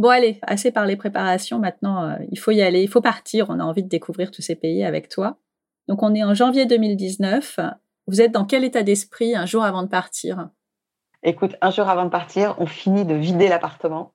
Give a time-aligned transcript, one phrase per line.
[0.00, 1.58] Bon, allez, assez par les préparations.
[1.58, 3.50] Maintenant, euh, il faut y aller, il faut partir.
[3.50, 5.36] On a envie de découvrir tous ces pays avec toi.
[5.88, 7.60] Donc, on est en janvier 2019.
[8.06, 10.48] Vous êtes dans quel état d'esprit un jour avant de partir?
[11.22, 14.14] Écoute, un jour avant de partir, on finit de vider l'appartement.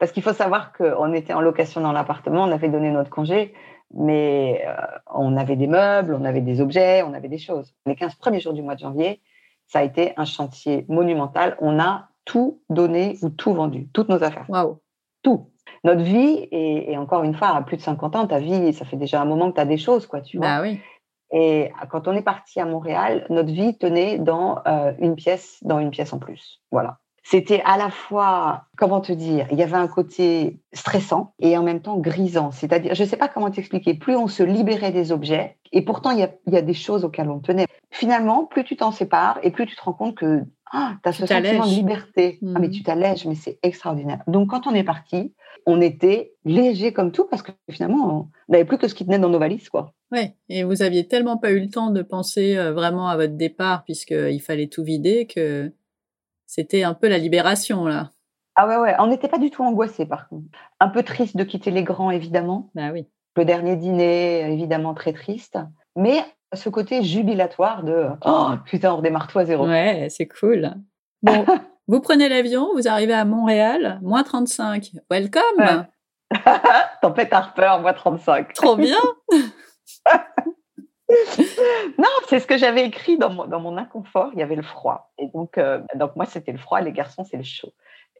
[0.00, 3.54] Parce qu'il faut savoir qu'on était en location dans l'appartement, on avait donné notre congé,
[3.94, 4.74] mais euh,
[5.06, 7.76] on avait des meubles, on avait des objets, on avait des choses.
[7.86, 9.22] Les 15 premiers jours du mois de janvier,
[9.68, 11.56] ça a été un chantier monumental.
[11.60, 14.46] On a tout donné ou tout vendu, toutes nos affaires.
[14.48, 14.81] Waouh
[15.22, 15.48] Tout.
[15.84, 18.96] Notre vie, et, encore une fois, à plus de 50 ans, ta vie, ça fait
[18.96, 20.46] déjà un moment que tu as des choses, quoi, tu vois.
[20.46, 20.80] Bah oui.
[21.32, 25.78] Et quand on est parti à Montréal, notre vie tenait dans euh, une pièce, dans
[25.78, 26.60] une pièce en plus.
[26.70, 26.98] Voilà.
[27.24, 31.62] C'était à la fois, comment te dire, il y avait un côté stressant et en
[31.62, 32.50] même temps grisant.
[32.50, 36.10] C'est-à-dire, je ne sais pas comment t'expliquer, plus on se libérait des objets, et pourtant
[36.10, 37.66] il y a, il y a des choses auxquelles on tenait.
[37.90, 41.12] Finalement, plus tu t'en sépares et plus tu te rends compte que ah, tu as
[41.12, 42.38] ce sentiment de liberté.
[42.42, 42.70] Ah, mais mmh.
[42.70, 44.22] tu t'allèges, mais c'est extraordinaire.
[44.26, 45.34] Donc quand on est parti,
[45.66, 49.18] on était léger comme tout parce que finalement, on n'avait plus que ce qui tenait
[49.18, 49.68] dans nos valises.
[49.68, 49.92] quoi.
[50.10, 53.34] Oui, et vous aviez tellement pas eu le temps de penser euh, vraiment à votre
[53.34, 55.72] départ puisqu'il fallait tout vider que
[56.46, 58.10] c'était un peu la libération là.
[58.54, 60.46] Ah ouais, ouais, on n'était pas du tout angoissé par contre.
[60.80, 62.70] Un peu triste de quitter les grands, évidemment.
[62.74, 63.06] Bah oui.
[63.36, 65.58] Le dernier dîner, évidemment, très triste.
[65.96, 66.22] Mais
[66.54, 69.66] ce côté jubilatoire de oh putain, on redémarre tout à zéro.
[69.66, 70.72] Ouais, c'est cool.
[71.22, 71.44] Bon,
[71.88, 74.92] vous prenez l'avion, vous arrivez à Montréal, moins 35.
[75.10, 75.86] Welcome
[77.02, 78.52] Tempête Harper, moins 35.
[78.54, 78.98] Trop bien
[81.98, 84.30] non, c'est ce que j'avais écrit dans mon, dans mon, inconfort.
[84.32, 85.12] Il y avait le froid.
[85.18, 86.80] Et donc, euh, donc moi, c'était le froid.
[86.80, 87.72] Les garçons, c'est le chaud.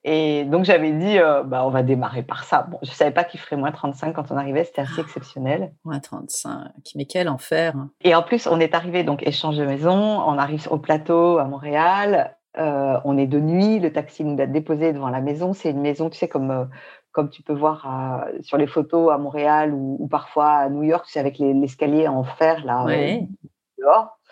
[0.05, 2.67] Et donc, j'avais dit, euh, bah, on va démarrer par ça.
[2.69, 4.64] Bon, je ne savais pas qu'il ferait moins 35 quand on arrivait.
[4.64, 5.72] C'était assez exceptionnel.
[5.84, 6.72] Moins 35.
[6.97, 7.75] Mais quel enfer.
[8.03, 9.95] Et en plus, on est arrivé, donc, échange de maison.
[9.95, 12.36] On arrive au plateau à Montréal.
[12.58, 13.78] Euh, on est de nuit.
[13.78, 15.53] Le taxi nous a déposé devant la maison.
[15.53, 16.69] C'est une maison, tu sais, comme
[17.12, 21.20] comme tu peux voir sur les photos à Montréal ou, parfois à New York, c'est
[21.20, 23.20] avec l'escalier en fer là euh,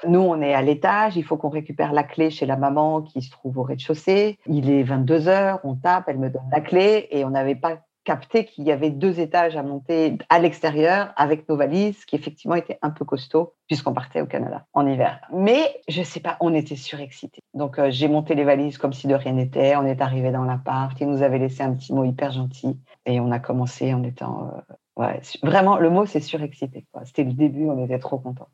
[0.07, 3.21] Nous, on est à l'étage, il faut qu'on récupère la clé chez la maman qui
[3.21, 4.39] se trouve au rez-de-chaussée.
[4.47, 7.79] Il est 22 heures, on tape, elle me donne la clé et on n'avait pas
[8.05, 12.55] capté qu'il y avait deux étages à monter à l'extérieur avec nos valises, qui effectivement
[12.55, 15.21] était un peu costaud puisqu'on partait au Canada en hiver.
[15.33, 17.43] Mais je sais pas, on était surexcités.
[17.55, 19.77] Donc euh, j'ai monté les valises comme si de rien n'était.
[19.77, 23.21] On est arrivé dans l'appart, il nous avait laissé un petit mot hyper gentil et
[23.21, 24.51] on a commencé en étant
[24.99, 25.07] euh,
[25.43, 26.87] vraiment le mot c'est surexcité.
[27.05, 28.49] C'était le début, on était trop contents.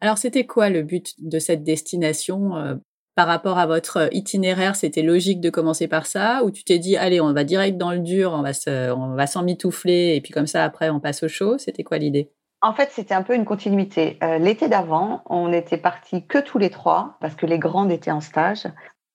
[0.00, 2.74] Alors c'était quoi le but de cette destination euh,
[3.14, 6.78] par rapport à votre euh, itinéraire, c'était logique de commencer par ça ou tu t'es
[6.78, 8.94] dit allez, on va direct dans le dur, on va se,
[9.26, 11.58] s'en mitoufler et puis comme ça après on passe au chaud?
[11.58, 12.30] C'était quoi l'idée?
[12.62, 14.18] En fait, c'était un peu une continuité.
[14.22, 18.10] Euh, l'été d'avant, on était partis que tous les trois parce que les grandes étaient
[18.10, 18.66] en stage.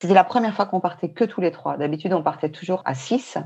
[0.02, 1.78] C'était la première fois qu'on partait que tous les trois.
[1.78, 3.38] D'habitude, on partait toujours à six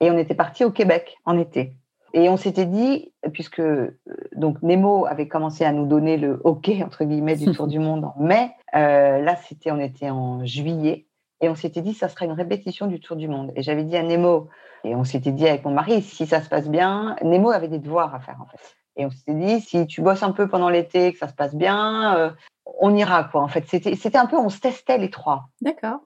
[0.00, 1.76] et on était partis au Québec en été.
[2.14, 3.98] Et on s'était dit, puisque euh,
[4.36, 8.04] donc Nemo avait commencé à nous donner le OK entre guillemets du tour du monde
[8.04, 11.06] en mai, euh, là c'était on était en juillet
[11.40, 13.52] et on s'était dit ça sera une répétition du tour du monde.
[13.56, 14.48] Et j'avais dit à Nemo
[14.84, 17.78] et on s'était dit avec mon mari si ça se passe bien, Nemo avait des
[17.78, 18.76] devoirs à faire en fait.
[18.96, 21.54] Et on s'était dit si tu bosses un peu pendant l'été que ça se passe
[21.54, 22.30] bien, euh,
[22.78, 23.42] on ira quoi.
[23.42, 25.48] En fait c'était c'était un peu on se testait les trois.
[25.62, 26.00] D'accord.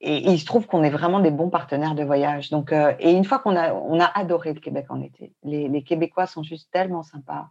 [0.00, 2.50] Et, il se trouve qu'on est vraiment des bons partenaires de voyage.
[2.50, 5.34] Donc, euh, et une fois qu'on a, on a adoré le Québec en été.
[5.42, 7.48] Les, les, Québécois sont juste tellement sympas.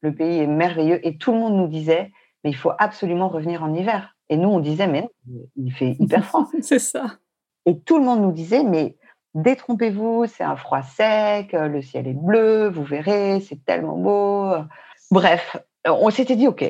[0.00, 2.12] Le pays est merveilleux et tout le monde nous disait,
[2.44, 4.16] mais il faut absolument revenir en hiver.
[4.28, 5.08] Et nous, on disait, mais
[5.56, 6.48] il fait hyper froid.
[6.62, 7.18] c'est ça.
[7.66, 8.96] Et tout le monde nous disait, mais
[9.34, 14.64] détrompez-vous, c'est un froid sec, le ciel est bleu, vous verrez, c'est tellement beau.
[15.10, 15.56] Bref,
[15.86, 16.64] on s'était dit, OK,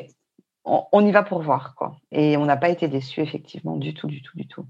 [0.65, 1.75] on, on, y va pour voir.
[1.75, 1.97] quoi.
[2.11, 4.65] Et on n'a pas été déçus, effectivement, du tout, du tout, du tout.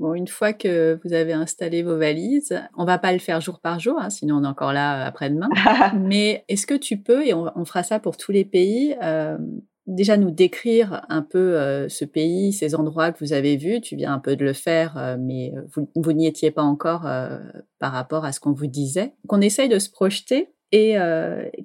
[0.00, 3.60] Bon, une fois que vous avez installé vos valises, on va pas le faire jour
[3.60, 5.50] par jour, hein, sinon on est encore là après-demain.
[6.00, 9.36] Mais est-ce que tu peux, et on, fera ça pour tous les pays, euh,
[9.86, 13.82] déjà nous décrire un peu euh, ce pays, ces endroits que vous avez vus?
[13.82, 17.06] Tu viens un peu de le faire, euh, mais vous, vous n'y étiez pas encore
[17.78, 19.12] par rapport à ce qu'on vous disait.
[19.28, 20.96] Qu'on essaye de se projeter et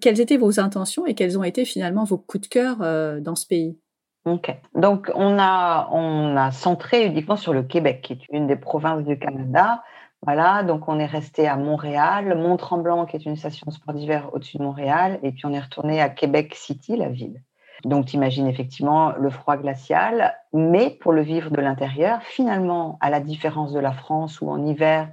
[0.02, 2.80] quelles étaient vos intentions et quels ont été finalement vos coups de cœur
[3.22, 3.78] dans ce pays?
[4.26, 4.56] Ok.
[4.74, 9.04] Donc, on a, on a centré uniquement sur le Québec, qui est une des provinces
[9.04, 9.84] du Canada.
[10.24, 14.58] Voilà, donc on est resté à Montréal, Mont-Tremblant, qui est une station sport d'hiver au-dessus
[14.58, 17.44] de Montréal, et puis on est retourné à Québec City, la ville.
[17.84, 23.12] Donc, tu imagines effectivement le froid glacial, mais pour le vivre de l'intérieur, finalement, à
[23.12, 25.10] la différence de la France où en hiver,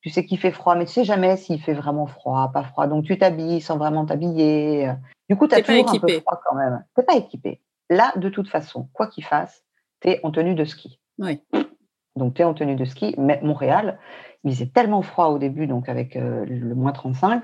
[0.00, 2.86] tu sais qu'il fait froid, mais tu sais jamais s'il fait vraiment froid, pas froid.
[2.86, 4.90] Donc, tu t'habilles sans vraiment t'habiller.
[5.28, 6.82] Du coup, tu as toujours un peu froid quand même.
[6.96, 7.60] Tu pas équipé.
[7.90, 9.64] Là, de toute façon, quoi qu'il fasse,
[10.00, 11.00] tu es en tenue de ski.
[11.18, 11.42] Oui.
[12.16, 13.98] Donc, tu es en tenue de ski, mais Montréal,
[14.44, 17.42] il faisait tellement froid au début, donc avec le moins 35,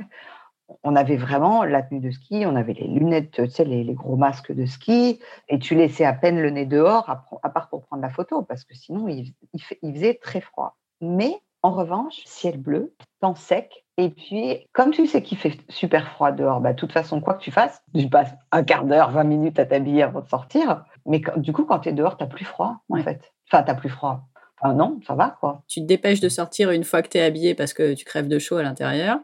[0.83, 4.17] on avait vraiment la tenue de ski, on avait les lunettes, tu sais, les, gros
[4.17, 7.09] masques de ski, et tu laissais à peine le nez dehors,
[7.43, 9.35] à, part pour prendre la photo, parce que sinon, il,
[9.83, 10.77] faisait très froid.
[11.01, 16.13] Mais en revanche, ciel bleu, temps sec, et puis, comme tu sais qu'il fait super
[16.13, 19.11] froid dehors, bah, de toute façon, quoi que tu fasses, tu passes un quart d'heure,
[19.11, 20.85] 20 minutes à t'habiller avant de sortir.
[21.05, 23.31] Mais du coup, quand tu es dehors, tu n'as plus froid, en fait.
[23.47, 24.23] Enfin, tu n'as plus froid.
[24.59, 25.63] Enfin, non, ça va, quoi.
[25.69, 28.29] Tu te dépêches de sortir une fois que tu es habillé parce que tu crèves
[28.29, 29.19] de chaud à l'intérieur.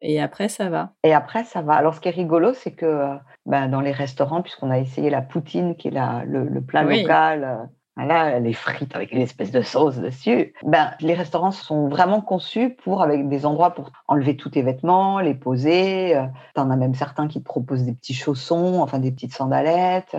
[0.00, 0.92] Et après, ça va.
[1.02, 1.74] Et après, ça va.
[1.74, 3.16] Alors, ce qui est rigolo, c'est que euh,
[3.46, 7.44] ben, dans les restaurants, puisqu'on a essayé la poutine, qui est la, le, plat local,
[7.44, 7.66] euh,
[7.96, 12.70] voilà, les frites avec une espèce de sauce dessus, ben, les restaurants sont vraiment conçus
[12.70, 16.16] pour, avec des endroits pour enlever tous tes vêtements, les poser.
[16.16, 19.34] Euh, tu en as même certains qui te proposent des petits chaussons, enfin des petites
[19.34, 20.16] sandalettes.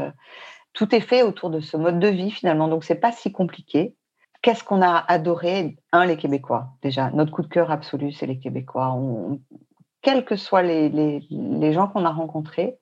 [0.71, 2.67] Tout est fait autour de ce mode de vie, finalement.
[2.67, 3.95] Donc, c'est pas si compliqué.
[4.41, 6.67] Qu'est-ce qu'on a adoré Un, les Québécois.
[6.81, 8.95] Déjà, notre coup de cœur absolu, c'est les Québécois.
[10.01, 12.77] Quels que soient les, les, gens qu'on a rencontrés,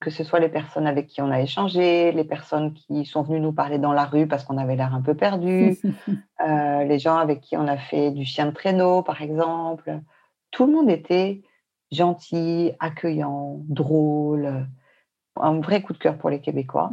[0.00, 3.40] que ce soit les personnes avec qui on a échangé, les personnes qui sont venues
[3.40, 5.76] nous parler dans la rue parce qu'on avait l'air un peu perdu,
[6.46, 10.00] euh, les gens avec qui on a fait du chien de traîneau, par exemple.
[10.50, 11.42] Tout le monde était
[11.92, 14.66] gentil, accueillant, drôle.
[15.36, 16.90] Un vrai coup de cœur pour les Québécois.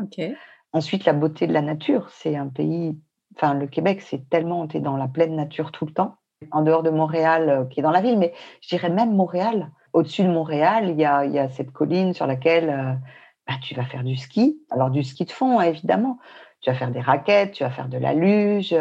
[0.73, 2.09] Ensuite, la beauté de la nature.
[2.09, 2.99] C'est un pays,
[3.35, 6.17] enfin, le Québec, c'est tellement, on est dans la pleine nature tout le temps
[6.51, 9.71] en dehors de Montréal, euh, qui est dans la ville, mais je dirais même Montréal.
[9.97, 12.93] Au-dessus de Montréal, il y a, cette colline sur laquelle euh,
[13.47, 14.61] bah, tu vas faire du ski.
[14.69, 16.19] Alors du ski de fond, hein, évidemment.
[16.61, 18.75] Tu vas faire des raquettes, tu vas faire de la luge.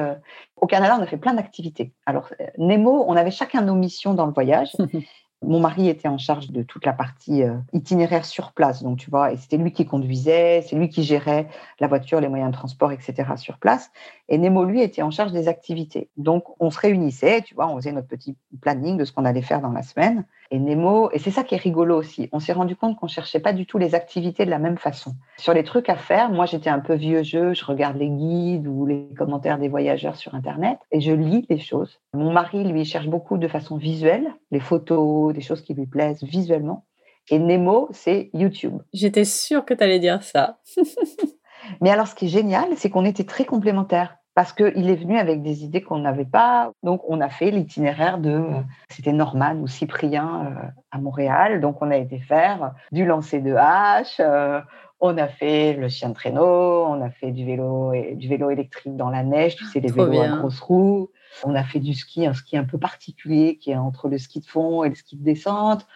[0.57, 1.95] Au Canada, on a fait plein d'activités.
[2.05, 2.29] Alors,
[2.59, 4.73] Nemo, on avait chacun nos missions dans le voyage.
[5.43, 9.11] Mon mari était en charge de toute la partie euh, itinéraire sur place, donc tu
[9.11, 11.49] vois, et c'était lui qui conduisait, c'est lui qui gérait
[11.79, 13.37] la voiture, les moyens de transport, etc.
[13.37, 13.91] sur place.
[14.29, 16.11] Et Nemo, lui, était en charge des activités.
[16.17, 19.43] Donc, on se réunissait, tu vois, on faisait notre petit planning de ce qu'on allait
[19.43, 20.27] faire dans la semaine.
[20.51, 23.41] Et Nemo, et c'est ça qui est rigolo aussi, on s'est rendu compte qu'on cherchait
[23.41, 25.15] pas du tout les activités de la même façon.
[25.39, 28.67] Sur les trucs à faire, moi j'étais un peu vieux jeu, je regarde les guides
[28.67, 32.01] ou les commentaires des voyageurs sur Internet et je lis les choses.
[32.15, 36.23] Mon mari, lui, cherche beaucoup de façon visuelle, les photos, des choses qui lui plaisent
[36.23, 36.85] visuellement.
[37.29, 38.83] Et Nemo, c'est YouTube.
[38.93, 40.59] J'étais sûre que tu allais dire ça.
[41.81, 45.19] Mais alors, ce qui est génial, c'est qu'on était très complémentaires parce qu'il est venu
[45.19, 46.71] avec des idées qu'on n'avait pas.
[46.83, 48.45] Donc, on a fait l'itinéraire de,
[48.91, 51.63] c'était Norman ou Cyprien euh, à Montréal.
[51.63, 54.61] Donc, on a été faire du lancer de hache, euh,
[55.01, 58.51] on a fait le chien de traîneau, on a fait du vélo, et, du vélo
[58.51, 61.09] électrique dans la neige, tu sais, les vélos à grosses roues.
[61.43, 64.41] On a fait du ski, un ski un peu particulier qui est entre le ski
[64.41, 65.87] de fond et le ski de descente.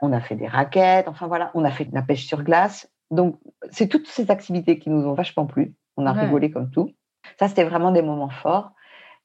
[0.00, 2.88] On a fait des raquettes, enfin voilà, on a fait de la pêche sur glace.
[3.10, 3.40] Donc,
[3.70, 5.74] c'est toutes ces activités qui nous ont vachement plu.
[5.96, 6.92] On a rigolé comme tout.
[7.38, 8.72] Ça, c'était vraiment des moments forts.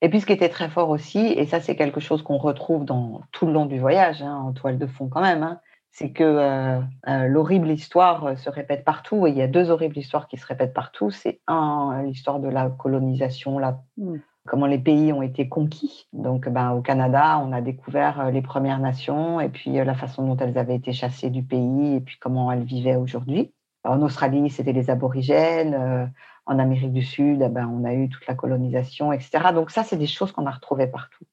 [0.02, 2.86] Et puis, ce qui était très fort aussi, et ça, c'est quelque chose qu'on retrouve
[2.86, 5.60] dans tout le long du voyage, hein, en toile de fond quand même, hein,
[5.96, 9.28] c'est que euh, euh, l'horrible histoire euh, se répète partout.
[9.28, 11.10] Et il y a deux horribles histoires qui se répètent partout.
[11.10, 14.18] C'est un, l'histoire de la colonisation, la, mmh.
[14.46, 16.08] comment les pays ont été conquis.
[16.12, 20.36] Donc, ben, au Canada, on a découvert les Premières Nations et puis la façon dont
[20.36, 23.54] elles avaient été chassées du pays et puis comment elles vivaient aujourd'hui.
[23.86, 26.12] En Australie, c'était les aborigènes
[26.46, 29.52] en Amérique du Sud, eh ben, on a eu toute la colonisation, etc.
[29.54, 31.26] Donc ça, c'est des choses qu'on a retrouvées partout.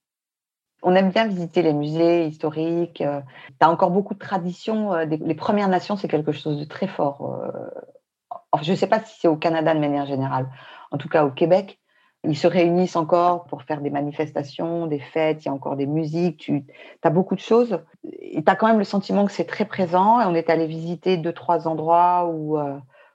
[0.82, 3.02] On aime bien visiter les musées historiques.
[3.02, 4.92] Euh, tu as encore beaucoup de traditions.
[4.94, 7.40] Euh, les Premières Nations, c'est quelque chose de très fort.
[7.44, 10.48] Euh, je ne sais pas si c'est au Canada de manière générale.
[10.90, 11.78] En tout cas, au Québec,
[12.24, 15.86] ils se réunissent encore pour faire des manifestations, des fêtes, il y a encore des
[15.86, 16.64] musiques, tu
[17.02, 17.80] as beaucoup de choses.
[18.04, 20.20] Et tu as quand même le sentiment que c'est très présent.
[20.28, 22.58] On est allé visiter deux, trois endroits où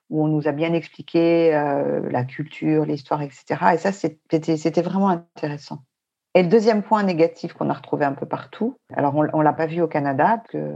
[0.10, 3.46] où on nous a bien expliqué euh, la culture, l'histoire, etc.
[3.74, 5.80] Et ça, c'était vraiment intéressant.
[6.34, 9.54] Et le deuxième point négatif qu'on a retrouvé un peu partout, alors on ne l'a
[9.54, 10.76] pas vu au Canada, que euh,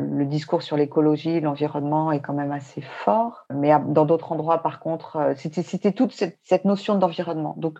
[0.00, 4.80] le discours sur l'écologie, l'environnement est quand même assez fort, mais dans d'autres endroits, par
[4.80, 7.54] contre, euh, c'était toute cette, cette notion d'environnement.
[7.58, 7.78] Donc,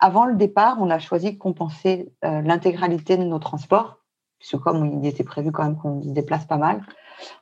[0.00, 3.96] avant le départ, on a choisi de compenser l'intégralité de nos transports,
[4.38, 6.82] puisque comme il était prévu quand même qu'on se déplace pas mal,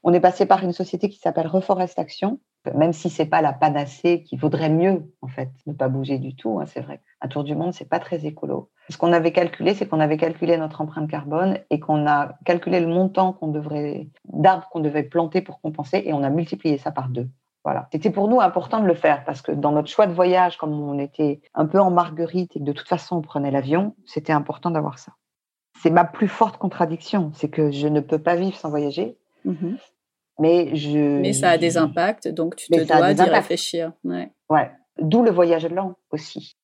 [0.05, 2.39] on est passé par une société qui s'appelle Reforest Action,
[2.73, 6.35] même si c'est pas la panacée, qui vaudrait mieux en fait ne pas bouger du
[6.35, 6.61] tout.
[6.61, 7.00] Hein, c'est vrai.
[7.21, 8.71] Un tour du monde, c'est pas très écolo.
[8.90, 12.80] Ce qu'on avait calculé, c'est qu'on avait calculé notre empreinte carbone et qu'on a calculé
[12.80, 13.38] le montant
[14.25, 17.28] d'arbres qu'on devait planter pour compenser et on a multiplié ça par deux.
[17.64, 17.88] Voilà.
[17.92, 20.78] C'était pour nous important de le faire parce que dans notre choix de voyage, comme
[20.78, 24.35] on était un peu en marguerite et que de toute façon on prenait l'avion, c'était
[24.35, 25.12] important d'avoir ça.
[25.83, 29.16] C'est ma plus forte contradiction, c'est que je ne peux pas vivre sans voyager.
[29.44, 29.75] Mmh
[30.38, 33.93] mais, je, mais ça a des impacts, donc tu te dois d'y réfléchir.
[34.05, 34.31] Ouais.
[34.50, 34.71] ouais.
[34.99, 36.57] D'où le voyage lent aussi.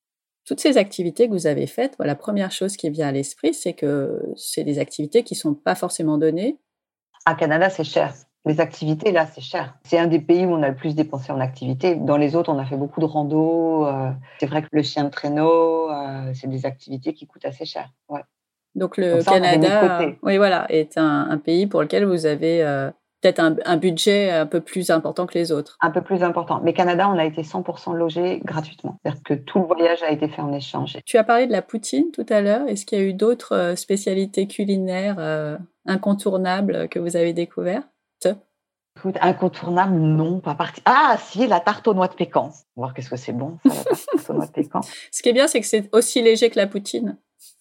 [0.45, 3.75] Toutes ces activités que vous avez faites, la première chose qui vient à l'esprit, c'est
[3.75, 6.59] que c'est des activités qui ne sont pas forcément données.
[7.27, 8.15] À Canada, c'est cher.
[8.47, 9.75] Les activités, là, c'est cher.
[9.85, 11.95] C'est un des pays où on a le plus dépensé en activités.
[11.95, 13.87] Dans les autres, on a fait beaucoup de rando.
[13.87, 17.67] Euh, c'est vrai que le chien de traîneau, euh, c'est des activités qui coûtent assez
[17.67, 17.91] cher.
[18.09, 18.23] Ouais.
[18.75, 23.77] Donc le Canada, oui, voilà, est un, pays pour lequel vous avez euh, peut-être un,
[23.77, 25.77] budget un peu plus important que les autres.
[25.81, 26.61] Un peu plus important.
[26.63, 28.99] Mais Canada, on a été 100% logé gratuitement.
[29.03, 30.99] C'est-à-dire que tout le voyage a été fait en échange.
[31.05, 32.67] Tu as parlé de la poutine tout à l'heure.
[32.69, 37.87] Est-ce qu'il y a eu d'autres euh, spécialités culinaires euh, incontournables que vous avez découvertes?
[38.97, 40.83] Écoute, incontournable, non, pas parti.
[40.85, 42.51] Ah, si, la tarte aux noix de pécan.
[42.77, 44.81] On va voir qu'est-ce que c'est bon, ça, la tarte aux noix de pécan.
[45.13, 47.17] Ce qui est bien, c'est que c'est aussi léger que la poutine.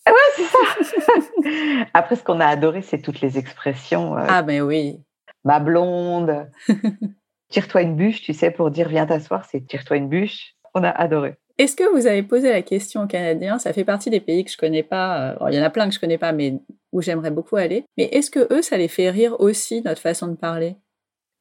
[0.05, 1.85] Ah ouais, c'est ça.
[1.93, 4.17] Après, ce qu'on a adoré, c'est toutes les expressions.
[4.17, 4.99] Euh, ah, ben oui
[5.43, 6.49] ma blonde.
[7.49, 10.55] tire-toi une bûche, tu sais, pour dire viens t'asseoir, c'est tire-toi une bûche.
[10.73, 11.35] On a adoré.
[11.57, 13.59] Est-ce que vous avez posé la question aux Canadiens?
[13.59, 15.31] Ça fait partie des pays que je connais pas.
[15.31, 16.59] Euh, il y en a plein que je connais pas, mais
[16.93, 17.83] où j'aimerais beaucoup aller.
[17.97, 20.77] Mais est-ce que eux, ça les fait rire aussi notre façon de parler?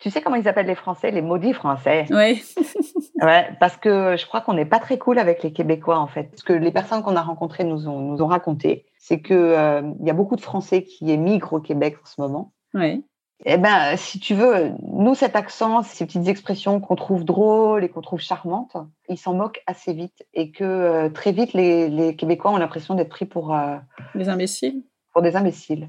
[0.01, 2.07] Tu sais comment ils appellent les Français Les maudits Français?
[2.11, 2.43] Oui.
[3.23, 6.31] ouais, parce que je crois qu'on n'est pas très cool avec les Québécois en fait.
[6.37, 9.83] Ce que les personnes qu'on a rencontrées nous ont, nous ont raconté, c'est que euh,
[10.01, 12.53] il y a beaucoup de Français qui émigrent au Québec en ce moment.
[12.75, 13.05] Oui.
[13.45, 17.89] Eh ben, si tu veux, nous, cet accent, ces petites expressions qu'on trouve drôles et
[17.89, 18.77] qu'on trouve charmantes,
[19.09, 23.09] ils s'en moquent assez vite et que euh, très vite, les, Québécois ont l'impression d'être
[23.09, 23.77] pris pour euh,
[24.17, 24.83] des imbéciles.
[25.13, 25.89] Pour des imbéciles.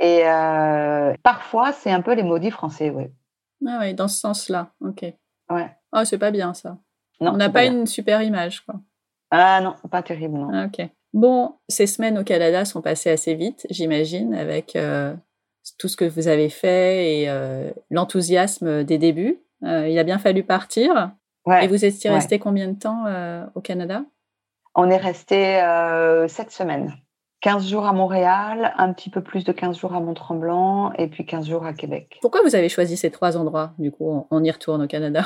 [0.00, 3.04] Et euh, parfois, c'est un peu les maudits français, oui.
[3.66, 5.02] Ah oui, dans ce sens-là, ok.
[5.50, 5.76] Ouais.
[5.92, 6.78] Oh, c'est pas bien ça.
[7.20, 8.76] Non, On n'a pas, une super image, quoi.
[9.30, 10.50] Ah non, pas terrible, non.
[10.54, 10.88] Ah, ok.
[11.12, 14.76] Bon, ces semaines au Canada sont passées assez vite, j'imagine, avec
[15.78, 19.40] tout ce que vous avez fait et euh, l'enthousiasme des débuts.
[19.64, 21.12] Euh, il a bien fallu partir.
[21.60, 24.04] et vous étiez resté combien de temps euh, au Canada?
[24.74, 25.60] On est resté
[26.28, 26.92] sept semaines.
[27.40, 31.24] 15 jours à Montréal, un petit peu plus de 15 jours à Mont-Tremblant et puis
[31.24, 32.18] 15 jours à Québec.
[32.20, 35.22] Pourquoi vous avez choisi ces trois endroits Du coup, on y retourne au Canada?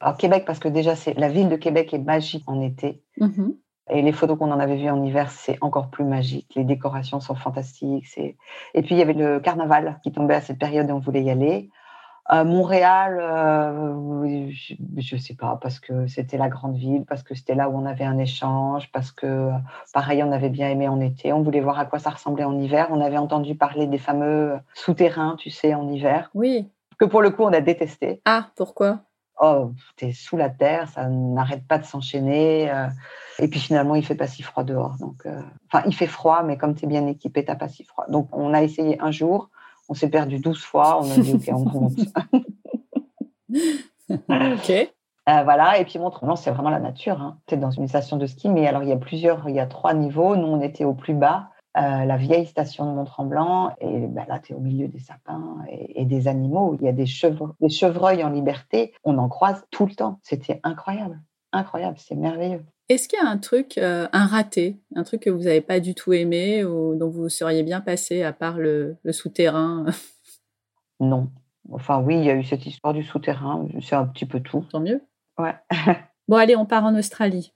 [0.00, 3.02] Alors, Québec, parce que déjà, la ville de Québec est magique en été.
[3.18, 3.50] Mmh
[3.90, 6.52] et les photos qu'on en avait vues en hiver, c'est encore plus magique.
[6.54, 8.06] Les décorations sont fantastiques.
[8.16, 11.22] Et puis, il y avait le carnaval qui tombait à cette période et on voulait
[11.22, 11.70] y aller.
[12.32, 17.34] Euh, Montréal, euh, je ne sais pas, parce que c'était la grande ville, parce que
[17.34, 19.50] c'était là où on avait un échange, parce que,
[19.92, 21.34] pareil, on avait bien aimé en été.
[21.34, 22.88] On voulait voir à quoi ça ressemblait en hiver.
[22.90, 26.30] On avait entendu parler des fameux souterrains, tu sais, en hiver.
[26.32, 26.70] Oui.
[26.98, 28.22] Que pour le coup, on a détesté.
[28.24, 29.00] Ah, pourquoi?
[29.40, 32.70] Oh, tu es sous la terre, ça n'arrête pas de s'enchaîner.
[32.70, 32.86] Euh,
[33.38, 34.96] et puis finalement, il fait pas si froid dehors.
[35.00, 37.84] Donc, euh, enfin, il fait froid, mais comme tu es bien équipé, t'as pas si
[37.84, 38.06] froid.
[38.08, 39.50] Donc, on a essayé un jour,
[39.88, 41.98] on s'est perdu 12 fois, on a dit ok, on remonte.
[44.10, 44.90] ok.
[45.26, 47.20] Euh, voilà, et puis Mont-Tremblant, c'est vraiment la nature.
[47.20, 47.38] Hein.
[47.46, 49.60] Tu es dans une station de ski, mais alors il y a plusieurs, il y
[49.60, 50.36] a trois niveaux.
[50.36, 54.38] Nous, on était au plus bas, euh, la vieille station de Mont-Tremblant, et ben là,
[54.38, 56.76] tu es au milieu des sapins et, des animaux.
[56.80, 57.06] Il y a des,
[57.60, 60.20] des chevreuils en liberté, on en croise tout le temps.
[60.22, 61.20] C'était incroyable,
[61.52, 62.64] incroyable, c'est merveilleux.
[62.88, 65.80] Est-ce qu'il y a un truc, euh, un raté, un truc que vous n'avez pas
[65.80, 69.86] du tout aimé ou dont vous seriez bien passé à part le, souterrain
[71.00, 71.28] Non.
[71.72, 74.64] Enfin oui, il y a eu cette histoire du souterrain, c'est un petit peu tout.
[74.70, 75.02] Tant mieux.
[75.38, 75.54] Ouais.
[76.28, 77.52] bon allez, on part en Australie.